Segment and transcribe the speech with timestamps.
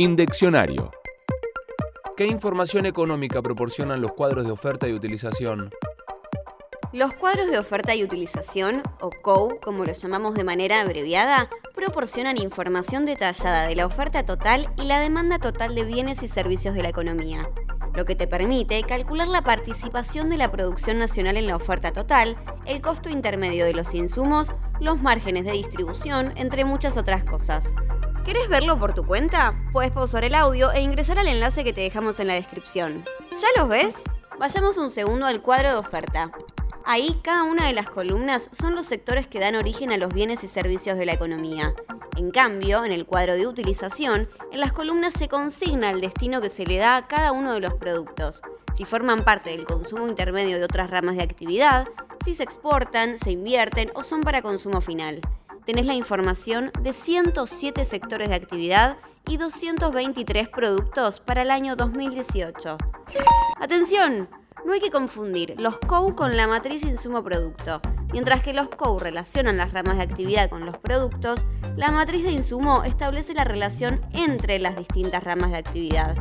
[0.00, 0.92] Indeccionario.
[2.16, 5.70] ¿Qué información económica proporcionan los cuadros de oferta y utilización?
[6.92, 12.38] Los cuadros de oferta y utilización, o COU, como los llamamos de manera abreviada, proporcionan
[12.38, 16.84] información detallada de la oferta total y la demanda total de bienes y servicios de
[16.84, 17.50] la economía,
[17.92, 22.36] lo que te permite calcular la participación de la producción nacional en la oferta total,
[22.66, 27.74] el costo intermedio de los insumos, los márgenes de distribución, entre muchas otras cosas.
[28.28, 29.54] ¿Querés verlo por tu cuenta?
[29.72, 33.02] Puedes pausar el audio e ingresar al enlace que te dejamos en la descripción.
[33.30, 34.02] ¿Ya los ves?
[34.38, 36.30] Vayamos un segundo al cuadro de oferta.
[36.84, 40.44] Ahí cada una de las columnas son los sectores que dan origen a los bienes
[40.44, 41.72] y servicios de la economía.
[42.18, 46.50] En cambio, en el cuadro de utilización, en las columnas se consigna el destino que
[46.50, 48.42] se le da a cada uno de los productos,
[48.74, 51.88] si forman parte del consumo intermedio de otras ramas de actividad,
[52.22, 55.22] si se exportan, se invierten o son para consumo final
[55.68, 58.96] tenés la información de 107 sectores de actividad
[59.28, 62.78] y 223 productos para el año 2018.
[63.60, 64.30] Atención,
[64.64, 67.82] no hay que confundir los COU con la matriz insumo-producto.
[68.14, 71.44] Mientras que los COU relacionan las ramas de actividad con los productos,
[71.76, 76.16] la matriz de insumo establece la relación entre las distintas ramas de actividad.